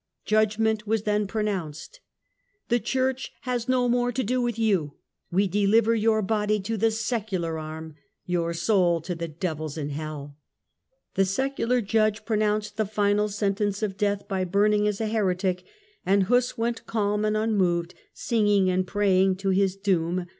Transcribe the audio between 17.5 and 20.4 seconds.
July, moved, singing and praying, to his doom.